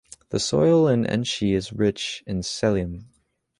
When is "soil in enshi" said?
0.39-1.55